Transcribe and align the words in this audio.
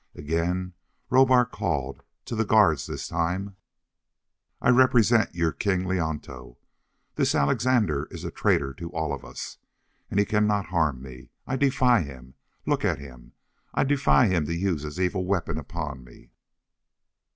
Again 0.15 0.73
Rohbar 1.11 1.45
called, 1.45 2.01
to 2.25 2.35
the 2.35 2.43
guards 2.43 2.87
this 2.87 3.07
time: 3.07 3.55
"I 4.59 4.69
represent 4.69 5.35
your 5.35 5.51
King 5.51 5.83
Leonto. 5.85 6.57
This 7.17 7.35
Alexandre 7.35 8.07
is 8.09 8.23
a 8.25 8.31
traitor 8.31 8.73
to 8.73 8.91
us 8.93 8.93
all. 8.95 9.67
And 10.09 10.19
he 10.19 10.25
cannot 10.25 10.65
harm 10.73 11.03
me! 11.03 11.29
I 11.45 11.55
defy 11.55 12.01
him. 12.01 12.33
Look 12.65 12.83
at 12.83 12.97
him! 12.97 13.33
I 13.75 13.83
defy 13.83 14.25
him 14.25 14.47
to 14.47 14.55
use 14.55 14.81
his 14.81 14.99
evil 14.99 15.23
weapon 15.23 15.59
upon 15.59 16.03
me!" 16.03 16.31